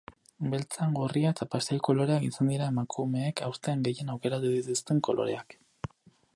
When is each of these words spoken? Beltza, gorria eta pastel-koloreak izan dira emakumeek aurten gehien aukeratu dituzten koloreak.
Beltza, 0.51 0.87
gorria 0.95 1.33
eta 1.35 1.47
pastel-koloreak 1.55 2.25
izan 2.29 2.49
dira 2.53 2.71
emakumeek 2.75 3.43
aurten 3.49 3.87
gehien 3.89 4.13
aukeratu 4.17 4.53
dituzten 4.59 5.07
koloreak. 5.09 5.59